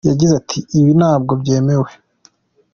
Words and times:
Yagize 0.09 0.33
ati 0.41 0.59
“Ibi 0.79 0.91
ntabwo 0.99 1.31
byemewe. 1.41 1.89